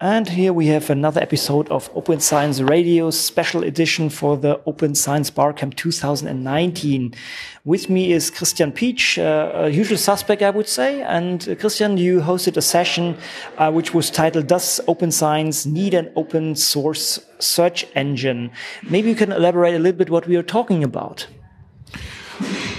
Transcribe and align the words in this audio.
And 0.00 0.28
here 0.28 0.52
we 0.52 0.66
have 0.66 0.90
another 0.90 1.22
episode 1.22 1.70
of 1.70 1.88
Open 1.94 2.20
Science 2.20 2.60
Radio 2.60 3.10
special 3.10 3.64
edition 3.64 4.10
for 4.10 4.36
the 4.36 4.60
Open 4.66 4.94
Science 4.94 5.30
Barcamp 5.30 5.74
2019. 5.74 7.14
With 7.64 7.88
me 7.88 8.12
is 8.12 8.30
Christian 8.30 8.72
Pietsch, 8.72 9.16
uh, 9.16 9.52
a 9.54 9.68
usual 9.70 9.96
suspect, 9.96 10.42
I 10.42 10.50
would 10.50 10.68
say. 10.68 11.00
And 11.00 11.48
uh, 11.48 11.54
Christian, 11.54 11.96
you 11.96 12.20
hosted 12.20 12.58
a 12.58 12.60
session 12.60 13.16
uh, 13.56 13.72
which 13.72 13.94
was 13.94 14.10
titled 14.10 14.48
Does 14.48 14.82
Open 14.86 15.10
Science 15.10 15.64
Need 15.64 15.94
an 15.94 16.12
Open 16.14 16.54
Source 16.54 17.18
Search 17.38 17.86
Engine? 17.94 18.50
Maybe 18.82 19.08
you 19.08 19.14
can 19.14 19.32
elaborate 19.32 19.76
a 19.76 19.78
little 19.78 19.96
bit 19.96 20.10
what 20.10 20.26
we 20.26 20.36
are 20.36 20.42
talking 20.42 20.84
about. 20.84 21.26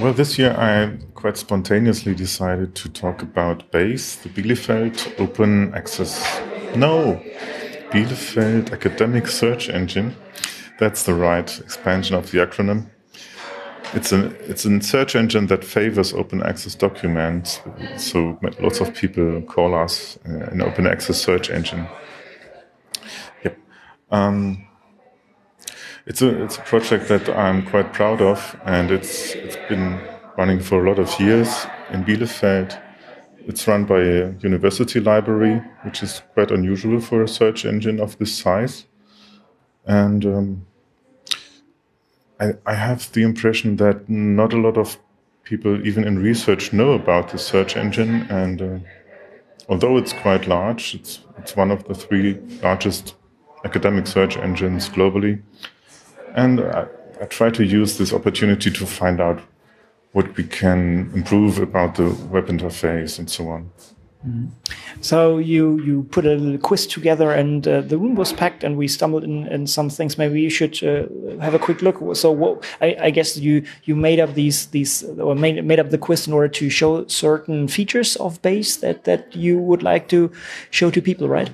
Well, 0.00 0.14
this 0.14 0.38
year 0.38 0.52
I 0.52 0.96
quite 1.12 1.36
spontaneously 1.36 2.14
decided 2.14 2.74
to 2.76 2.88
talk 2.88 3.20
about 3.20 3.70
BASE, 3.70 4.16
the 4.16 4.30
Bielefeld 4.30 5.20
Open 5.20 5.74
Access 5.74 6.40
no, 6.76 7.22
Bielefeld 7.90 8.72
Academic 8.72 9.26
Search 9.26 9.68
Engine. 9.68 10.14
That's 10.78 11.04
the 11.04 11.14
right 11.14 11.58
expansion 11.60 12.16
of 12.16 12.30
the 12.30 12.38
acronym. 12.38 12.90
It's 13.94 14.10
a 14.10 14.26
it's 14.50 14.64
a 14.64 14.80
search 14.80 15.14
engine 15.14 15.48
that 15.48 15.64
favors 15.64 16.14
open 16.14 16.42
access 16.42 16.74
documents. 16.74 17.60
So 17.98 18.38
lots 18.58 18.80
of 18.80 18.94
people 18.94 19.42
call 19.42 19.74
us 19.74 20.18
uh, 20.26 20.48
an 20.50 20.62
open 20.62 20.86
access 20.86 21.20
search 21.20 21.50
engine. 21.50 21.86
Yep. 23.44 23.58
Um, 24.10 24.66
it's 26.06 26.22
a 26.22 26.42
it's 26.42 26.56
a 26.56 26.62
project 26.62 27.08
that 27.08 27.28
I'm 27.28 27.66
quite 27.66 27.92
proud 27.92 28.22
of, 28.22 28.58
and 28.64 28.90
it's 28.90 29.34
it's 29.34 29.56
been 29.68 30.00
running 30.38 30.60
for 30.60 30.84
a 30.84 30.88
lot 30.88 30.98
of 30.98 31.20
years 31.20 31.66
in 31.90 32.02
Bielefeld. 32.02 32.80
It's 33.46 33.66
run 33.66 33.84
by 33.84 34.00
a 34.00 34.32
university 34.40 35.00
library, 35.00 35.62
which 35.82 36.02
is 36.02 36.22
quite 36.34 36.50
unusual 36.50 37.00
for 37.00 37.22
a 37.22 37.28
search 37.28 37.64
engine 37.64 38.00
of 38.00 38.16
this 38.18 38.36
size. 38.36 38.86
And 39.84 40.24
um, 40.24 40.66
I, 42.40 42.52
I, 42.66 42.74
have 42.74 43.10
the 43.12 43.22
impression 43.22 43.76
that 43.76 44.08
not 44.08 44.52
a 44.52 44.60
lot 44.60 44.76
of 44.76 44.96
people, 45.42 45.84
even 45.84 46.04
in 46.04 46.20
research, 46.20 46.72
know 46.72 46.92
about 46.92 47.30
the 47.30 47.38
search 47.38 47.76
engine. 47.76 48.26
And 48.30 48.62
uh, 48.62 48.78
although 49.68 49.96
it's 49.96 50.12
quite 50.12 50.46
large, 50.46 50.94
it's, 50.94 51.20
it's 51.38 51.56
one 51.56 51.72
of 51.72 51.84
the 51.84 51.94
three 51.94 52.38
largest 52.62 53.16
academic 53.64 54.06
search 54.06 54.36
engines 54.36 54.88
globally. 54.88 55.42
And 56.36 56.60
I, 56.60 56.86
I 57.20 57.24
try 57.24 57.50
to 57.50 57.64
use 57.64 57.98
this 57.98 58.12
opportunity 58.12 58.70
to 58.70 58.86
find 58.86 59.20
out 59.20 59.42
what 60.12 60.36
we 60.36 60.44
can 60.44 61.10
improve 61.14 61.58
about 61.58 61.94
the 61.96 62.10
web 62.30 62.46
interface 62.46 63.18
and 63.18 63.30
so 63.30 63.48
on. 63.48 63.70
Mm. 64.26 64.50
So 65.00 65.38
you 65.38 65.80
you 65.82 66.04
put 66.04 66.24
a 66.24 66.36
little 66.36 66.58
quiz 66.58 66.86
together, 66.86 67.32
and 67.32 67.66
uh, 67.66 67.80
the 67.80 67.98
room 67.98 68.14
was 68.14 68.32
packed, 68.32 68.62
and 68.62 68.76
we 68.76 68.86
stumbled 68.86 69.24
in, 69.24 69.48
in 69.48 69.66
some 69.66 69.90
things. 69.90 70.16
Maybe 70.16 70.40
you 70.40 70.50
should 70.50 70.80
uh, 70.84 71.06
have 71.40 71.54
a 71.54 71.58
quick 71.58 71.82
look. 71.82 71.98
So, 72.14 72.30
what, 72.30 72.64
I, 72.80 72.96
I, 73.00 73.10
guess 73.10 73.36
you 73.36 73.64
you 73.82 73.96
made 73.96 74.20
up 74.20 74.34
these 74.34 74.66
these 74.66 75.02
or 75.18 75.34
made 75.34 75.64
made 75.64 75.80
up 75.80 75.90
the 75.90 75.98
quiz 75.98 76.28
in 76.28 76.32
order 76.32 76.48
to 76.48 76.70
show 76.70 77.04
certain 77.08 77.66
features 77.66 78.14
of 78.16 78.40
Base 78.42 78.76
that 78.76 79.04
that 79.04 79.34
you 79.34 79.58
would 79.58 79.82
like 79.82 80.06
to 80.08 80.30
show 80.70 80.90
to 80.92 81.02
people, 81.02 81.28
right? 81.28 81.50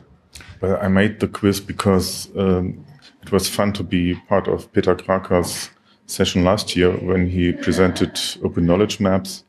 Well, 0.61 0.79
I 0.83 0.89
made 0.89 1.21
the 1.21 1.29
quiz 1.29 1.61
because 1.61 2.29
um, 2.37 2.85
it 3.23 3.33
was 3.33 3.49
fun 3.49 3.73
to 3.75 3.83
be 3.83 4.15
part 4.29 4.47
of 4.47 4.71
Peter 4.75 4.95
Kraker's 4.95 5.71
session 6.09 6.43
last 6.43 6.75
year 6.75 6.91
when 6.91 7.29
he 7.29 7.53
presented 7.53 8.19
open 8.43 8.67
knowledge 8.67 8.99
maps 8.99 9.45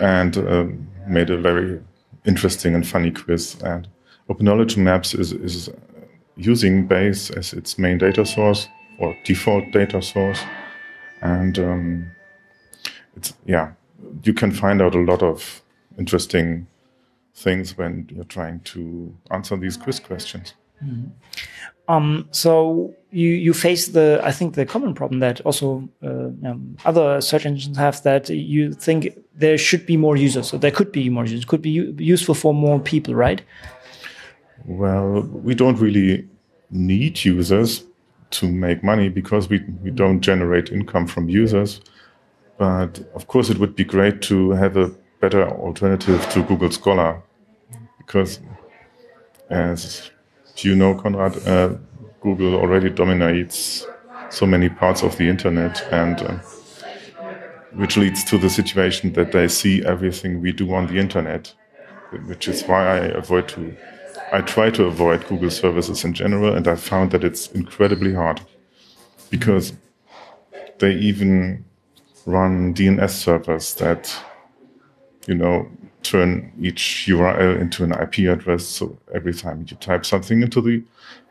and 0.00 0.36
uh, 0.36 0.66
made 1.06 1.30
a 1.30 1.40
very 1.40 1.80
interesting 2.26 2.74
and 2.74 2.86
funny 2.86 3.10
quiz. 3.10 3.56
And 3.62 3.88
open 4.28 4.44
knowledge 4.44 4.76
maps 4.76 5.14
is, 5.14 5.32
is 5.32 5.70
using 6.36 6.86
Base 6.86 7.30
as 7.30 7.52
its 7.52 7.78
main 7.78 7.98
data 7.98 8.26
source 8.26 8.68
or 8.98 9.16
default 9.24 9.72
data 9.72 10.02
source. 10.02 10.40
And 11.22 11.58
um, 11.58 12.10
it's, 13.16 13.32
yeah, 13.46 13.72
you 14.24 14.34
can 14.34 14.50
find 14.50 14.82
out 14.82 14.94
a 14.94 15.00
lot 15.00 15.22
of 15.22 15.62
interesting 15.98 16.66
things 17.34 17.78
when 17.78 18.08
you're 18.12 18.24
trying 18.24 18.60
to 18.60 19.14
answer 19.30 19.56
these 19.56 19.76
quiz 19.76 20.00
questions. 20.00 20.54
Mm 20.80 20.88
-hmm. 20.88 21.10
Um, 21.88 22.28
so 22.30 22.94
you 23.10 23.30
you 23.30 23.54
face 23.54 23.88
the 23.88 24.20
I 24.22 24.32
think 24.32 24.54
the 24.54 24.66
common 24.66 24.94
problem 24.94 25.20
that 25.20 25.40
also 25.42 25.88
uh, 26.02 26.30
um, 26.44 26.76
other 26.84 27.20
search 27.20 27.46
engines 27.46 27.76
have 27.76 28.02
that 28.02 28.28
you 28.28 28.72
think 28.72 29.16
there 29.34 29.56
should 29.56 29.86
be 29.86 29.96
more 29.96 30.16
users, 30.16 30.48
so 30.48 30.58
there 30.58 30.72
could 30.72 30.90
be 30.90 31.08
more 31.08 31.24
users, 31.24 31.44
could 31.44 31.62
be 31.62 31.70
useful 31.98 32.34
for 32.34 32.52
more 32.52 32.80
people, 32.80 33.14
right? 33.14 33.42
Well, 34.64 35.22
we 35.44 35.54
don't 35.54 35.78
really 35.78 36.28
need 36.70 37.24
users 37.24 37.84
to 38.30 38.50
make 38.50 38.82
money 38.82 39.08
because 39.08 39.48
we 39.48 39.64
we 39.84 39.90
don't 39.90 40.20
generate 40.20 40.72
income 40.72 41.06
from 41.06 41.28
users. 41.28 41.80
But 42.58 43.00
of 43.14 43.26
course, 43.28 43.48
it 43.48 43.58
would 43.58 43.76
be 43.76 43.84
great 43.84 44.22
to 44.22 44.50
have 44.50 44.76
a 44.76 44.90
better 45.20 45.48
alternative 45.48 46.28
to 46.30 46.42
Google 46.42 46.70
Scholar 46.72 47.22
because 47.98 48.40
as 49.50 50.10
you 50.64 50.74
know, 50.76 50.94
Konrad, 50.94 51.46
uh, 51.46 51.74
Google 52.20 52.54
already 52.54 52.90
dominates 52.90 53.86
so 54.28 54.46
many 54.46 54.68
parts 54.68 55.02
of 55.02 55.16
the 55.16 55.28
internet, 55.28 55.82
and 55.90 56.22
uh, 56.22 56.38
which 57.72 57.96
leads 57.96 58.24
to 58.24 58.38
the 58.38 58.48
situation 58.50 59.12
that 59.14 59.32
they 59.32 59.48
see 59.48 59.84
everything 59.84 60.40
we 60.40 60.52
do 60.52 60.72
on 60.74 60.86
the 60.86 60.98
internet, 60.98 61.54
which 62.26 62.48
is 62.48 62.64
why 62.64 62.86
I 62.86 62.96
avoid 62.98 63.48
to, 63.48 63.76
I 64.32 64.40
try 64.40 64.70
to 64.70 64.84
avoid 64.84 65.26
Google 65.26 65.50
services 65.50 66.04
in 66.04 66.14
general, 66.14 66.54
and 66.54 66.66
I 66.66 66.76
found 66.76 67.10
that 67.12 67.24
it's 67.24 67.50
incredibly 67.52 68.14
hard 68.14 68.40
because 69.30 69.72
they 70.78 70.92
even 70.94 71.64
run 72.24 72.74
DNS 72.74 73.10
servers 73.10 73.74
that, 73.74 74.14
you 75.26 75.34
know, 75.34 75.68
turn 76.02 76.52
each 76.60 77.06
URL 77.08 77.60
into 77.60 77.84
an 77.84 77.92
IP 77.92 78.28
address. 78.28 78.64
So 78.64 78.98
every 79.12 79.34
time 79.34 79.66
you 79.68 79.76
type 79.76 80.06
something 80.06 80.42
into 80.42 80.60
the 80.60 80.82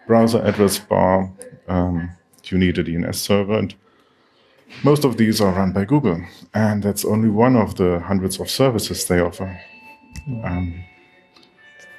browser 0.08 0.42
address 0.44 0.80
bar, 0.80 1.32
um, 1.68 2.10
you 2.44 2.58
need 2.58 2.78
a 2.78 2.84
DNS 2.84 3.16
server. 3.16 3.58
And 3.58 3.74
most 4.84 5.06
of 5.06 5.18
these 5.18 5.42
are 5.42 5.54
run 5.54 5.72
by 5.72 5.86
Google. 5.86 6.22
And 6.54 6.84
that's 6.84 7.06
only 7.06 7.30
one 7.30 7.56
of 7.56 7.76
the 7.76 8.00
hundreds 8.00 8.40
of 8.40 8.50
services 8.50 9.06
they 9.06 9.20
offer. 9.20 9.60
Um, 10.44 10.84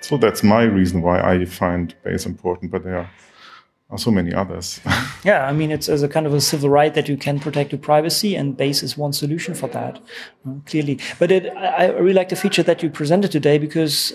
so 0.00 0.16
that's 0.16 0.42
my 0.42 0.62
reason 0.62 1.02
why 1.02 1.20
I 1.20 1.44
find 1.46 1.94
Base 2.04 2.26
important, 2.26 2.70
but 2.70 2.84
there 2.84 2.98
are 2.98 3.10
so 3.94 4.10
many 4.10 4.34
others. 4.34 4.80
yeah, 5.24 5.46
I 5.46 5.52
mean, 5.52 5.70
it's 5.70 5.88
as 5.88 6.02
a 6.02 6.08
kind 6.08 6.26
of 6.26 6.34
a 6.34 6.40
civil 6.40 6.68
right 6.68 6.92
that 6.94 7.08
you 7.08 7.16
can 7.16 7.38
protect 7.38 7.70
your 7.70 7.78
privacy, 7.78 8.34
and 8.34 8.56
Base 8.56 8.82
is 8.82 8.98
one 8.98 9.12
solution 9.12 9.54
for 9.54 9.68
that, 9.68 10.00
uh, 10.46 10.54
clearly. 10.66 10.98
But 11.20 11.30
it, 11.30 11.56
I, 11.56 11.86
I 11.86 11.86
really 11.92 12.12
like 12.12 12.30
the 12.30 12.36
feature 12.36 12.64
that 12.64 12.82
you 12.82 12.90
presented 12.90 13.30
today 13.30 13.58
because 13.58 14.12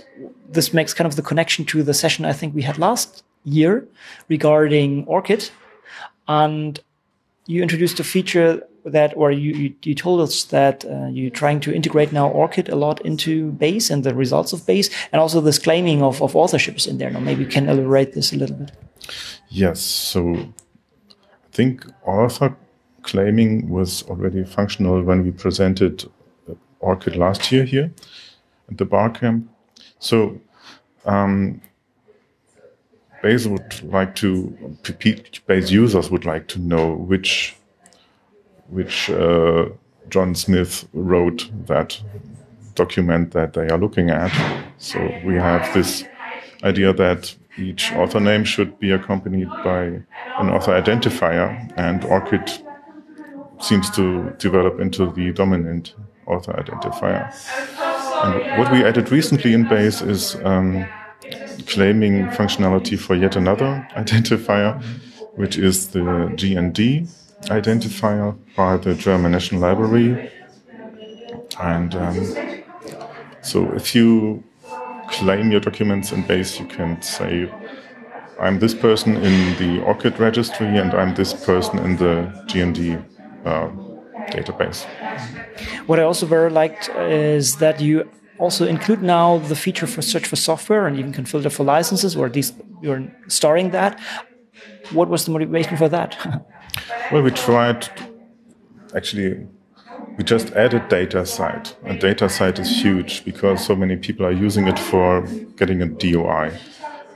this 0.50 0.74
makes 0.74 0.94
kind 0.94 1.08
of 1.08 1.16
the 1.16 1.22
connection 1.22 1.64
to 1.66 1.84
the 1.84 1.94
session 1.94 2.26
I 2.26 2.34
think 2.34 2.54
we 2.54 2.64
had 2.64 2.78
last 2.78 3.24
year 3.46 3.88
regarding 4.28 5.06
ORCID, 5.06 5.52
and 6.28 6.80
you 7.48 7.62
introduced 7.62 8.00
a 8.02 8.04
feature 8.04 8.62
that, 8.86 9.16
or 9.16 9.32
you, 9.32 9.54
you, 9.54 9.74
you 9.84 9.96
told 9.96 10.22
us 10.22 10.46
that 10.46 10.86
uh, 10.86 11.08
you're 11.08 11.30
trying 11.30 11.60
to 11.62 11.74
integrate 11.74 12.12
now 12.12 12.30
ORCID 12.30 12.70
a 12.70 12.76
lot 12.76 13.00
into 13.06 13.52
Base 13.52 13.90
and 13.90 14.04
the 14.04 14.14
results 14.16 14.54
of 14.54 14.66
Base, 14.66 14.90
and 15.12 15.22
also 15.22 15.42
this 15.42 15.60
claiming 15.60 16.02
of, 16.02 16.22
of 16.22 16.34
authorships 16.34 16.88
in 16.88 16.98
there. 16.98 17.10
Now, 17.10 17.20
maybe 17.20 17.44
you 17.44 17.50
can 17.50 17.70
elaborate 17.70 18.14
this 18.14 18.34
a 18.34 18.38
little 18.38 18.56
bit. 18.56 18.72
Yes. 19.50 19.82
So 19.82 20.34
I 20.34 21.52
think 21.52 21.86
author 22.06 22.56
claiming 23.04 23.70
was 23.70 24.04
already 24.04 24.44
functional 24.44 25.02
when 25.04 25.24
we 25.24 25.32
presented 25.32 26.10
ORCID 26.80 27.16
last 27.16 27.52
year 27.52 27.64
here 27.64 27.92
at 28.70 28.78
the 28.78 28.86
Barcamp. 28.86 29.50
So 30.00 30.40
um, 31.06 31.62
Base 33.22 33.46
would 33.46 33.84
like 33.84 34.16
to, 34.16 34.78
Base 35.46 35.70
users 35.70 36.10
would 36.10 36.26
like 36.26 36.48
to 36.48 36.60
know 36.60 36.94
which 36.94 37.56
which 38.72 39.10
uh, 39.10 39.66
John 40.10 40.34
Smith 40.34 40.88
wrote 40.94 41.50
that 41.68 42.02
document 42.76 43.32
that 43.32 43.54
they 43.54 43.68
are 43.68 43.78
looking 43.78 44.10
at. 44.10 44.32
So 44.78 45.00
we 45.26 45.36
have 45.36 45.74
this 45.74 46.04
idea 46.64 46.94
that 46.94 47.36
each 47.58 47.92
author 47.94 48.20
name 48.20 48.44
should 48.44 48.80
be 48.80 48.92
accompanied 48.92 49.50
by 49.64 49.84
an 50.40 50.50
author 50.50 50.72
identifier, 50.82 51.72
and 51.78 52.02
ORCID 52.06 52.66
seems 53.60 53.90
to 53.92 54.32
develop 54.40 54.80
into 54.80 55.12
the 55.12 55.32
dominant 55.34 55.94
author 56.26 56.54
identifier. 56.54 57.30
And 58.24 58.60
what 58.60 58.72
we 58.72 58.84
added 58.84 59.12
recently 59.12 59.54
in 59.54 59.68
Base 59.68 60.02
is 60.02 60.36
um, 60.44 60.86
claiming 61.68 62.28
functionality 62.28 62.98
for 62.98 63.16
yet 63.16 63.36
another 63.36 63.86
identifier, 63.96 64.82
which 65.36 65.58
is 65.58 65.90
the 65.90 66.00
GND 66.36 67.10
identifier 67.50 68.38
by 68.56 68.78
the 68.78 68.94
German 68.94 69.32
National 69.32 69.62
Library. 69.62 70.32
And 71.60 71.96
um, 71.96 72.36
so 73.42 73.72
if 73.74 73.96
you 73.96 74.44
claim 75.10 75.52
your 75.52 75.60
documents 75.60 76.12
in 76.12 76.22
base, 76.26 76.60
you 76.60 76.66
can 76.66 77.02
say 77.02 77.50
I'm 78.40 78.60
this 78.60 78.74
person 78.74 79.18
in 79.18 79.56
the 79.58 79.84
ORCID 79.86 80.18
registry 80.18 80.78
and 80.78 80.94
I'm 80.94 81.14
this 81.14 81.34
person 81.34 81.78
in 81.80 81.98
the 81.98 82.32
GND 82.48 83.04
uh, 83.46 83.70
database. 84.32 84.86
What 85.86 86.00
I 86.00 86.04
also 86.04 86.26
very 86.26 86.50
liked 86.50 86.90
is 86.90 87.58
that 87.58 87.80
you 87.80 88.10
also 88.40 88.66
include 88.66 89.04
now 89.04 89.38
the 89.38 89.56
feature 89.56 89.86
for 89.86 90.02
search 90.02 90.26
for 90.26 90.36
software 90.36 90.88
and 90.88 90.98
even 90.98 91.14
can 91.14 91.26
filter 91.26 91.52
for 91.52 91.64
licenses, 91.64 92.16
or 92.16 92.26
at 92.26 92.36
least 92.36 92.56
you're 92.82 93.04
storing 93.28 93.70
that. 93.72 94.00
What 94.92 95.10
was 95.10 95.26
the 95.26 95.32
motivation 95.32 95.78
for 95.78 95.90
that? 95.90 96.18
well, 97.12 97.22
we 97.22 97.32
tried 97.32 97.88
actually 98.96 99.48
we 100.18 100.24
just 100.24 100.52
added 100.52 100.84
DataCite 100.84 101.76
and 101.86 102.00
DataCite 102.00 102.60
is 102.60 102.82
huge 102.82 103.24
because 103.24 103.66
so 103.66 103.76
many 103.76 103.96
people 103.96 104.26
are 104.26 104.32
using 104.32 104.68
it 104.68 104.78
for 104.78 105.22
getting 105.56 105.82
a 105.82 105.88
doi 105.88 106.52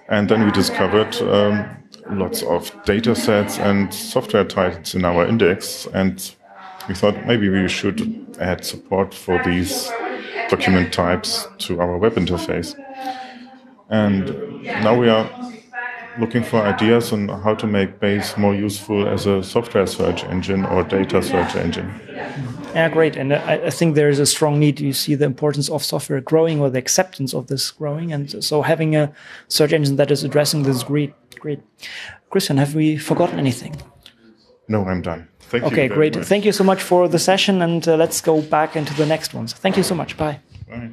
and 0.07 0.29
then 0.29 0.45
we 0.45 0.51
discovered 0.51 1.13
um, 1.21 1.67
lots 2.11 2.43
of 2.43 2.71
data 2.85 3.15
sets 3.15 3.57
and 3.59 3.93
software 3.93 4.45
titles 4.45 4.95
in 4.95 5.03
our 5.03 5.25
index 5.27 5.87
and 5.87 6.35
we 6.87 6.93
thought 6.93 7.25
maybe 7.25 7.49
we 7.49 7.67
should 7.67 8.37
add 8.39 8.63
support 8.63 9.13
for 9.13 9.41
these 9.43 9.91
document 10.49 10.93
types 10.93 11.47
to 11.57 11.81
our 11.81 11.97
web 11.97 12.15
interface. 12.15 12.75
And 13.89 14.63
now 14.63 14.97
we 14.97 15.09
are 15.09 15.29
looking 16.19 16.43
for 16.43 16.61
ideas 16.61 17.11
on 17.11 17.27
how 17.27 17.55
to 17.55 17.67
make 17.67 17.99
Base 17.99 18.37
more 18.37 18.55
useful 18.55 19.07
as 19.07 19.25
a 19.25 19.43
software 19.43 19.87
search 19.87 20.23
engine 20.25 20.65
or 20.65 20.83
data 20.83 21.21
search 21.21 21.55
engine. 21.55 21.93
Yeah, 22.73 22.89
great. 22.89 23.15
And 23.15 23.33
I, 23.33 23.53
I, 23.53 23.69
think 23.69 23.95
there 23.95 24.09
is 24.09 24.19
a 24.19 24.25
strong 24.25 24.59
need. 24.59 24.81
You 24.81 24.91
see 24.91 25.15
the 25.15 25.25
importance 25.25 25.69
of 25.69 25.83
software 25.83 26.19
growing 26.19 26.59
or 26.59 26.69
the 26.69 26.77
acceptance 26.77 27.33
of 27.33 27.47
this 27.47 27.71
growing. 27.71 28.11
And 28.11 28.43
so 28.43 28.61
having 28.61 28.97
a 28.97 29.13
search 29.47 29.71
engine 29.71 29.95
that 29.95 30.11
is 30.11 30.25
addressing 30.25 30.63
this 30.63 30.83
great, 30.83 31.13
great. 31.39 31.61
Christian, 32.29 32.57
have 32.57 32.75
we 32.75 32.97
forgotten 32.97 33.39
anything? 33.39 33.77
No, 34.67 34.83
I'm 34.83 35.01
done. 35.01 35.29
Thank 35.39 35.63
okay, 35.63 35.87
great. 35.87 36.17
Much. 36.17 36.25
Thank 36.25 36.43
you 36.43 36.51
so 36.51 36.65
much 36.65 36.81
for 36.81 37.07
the 37.07 37.19
session. 37.19 37.61
And 37.61 37.87
uh, 37.87 37.95
let's 37.95 38.19
go 38.19 38.41
back 38.41 38.75
into 38.75 38.93
the 38.95 39.05
next 39.05 39.33
ones. 39.33 39.53
Thank 39.53 39.77
you 39.77 39.83
so 39.83 39.95
much. 39.95 40.17
Bye. 40.17 40.39
Bye. 40.67 40.91